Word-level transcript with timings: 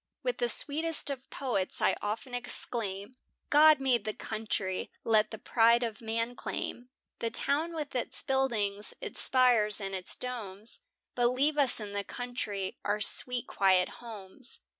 With 0.23 0.39
the 0.39 0.49
sweetest 0.49 1.11
of 1.11 1.29
poets 1.29 1.79
I 1.79 1.95
often 2.01 2.33
exclaim, 2.33 3.13
"God 3.51 3.79
made 3.79 4.03
the 4.03 4.15
country," 4.15 4.89
let 5.03 5.29
the 5.29 5.37
pride 5.37 5.83
of 5.83 6.01
man 6.01 6.35
claim 6.35 6.89
The 7.19 7.29
town 7.29 7.75
with 7.75 7.93
its 7.95 8.23
buildings, 8.23 8.95
its 8.99 9.21
spires, 9.21 9.79
and 9.79 9.93
its 9.93 10.15
domes, 10.15 10.79
But 11.13 11.27
leave 11.27 11.59
us 11.59 11.79
in 11.79 11.91
the 11.93 12.03
country 12.03 12.79
our 12.83 12.99
sweet 12.99 13.45
quiet 13.45 13.89
homes. 14.01 14.59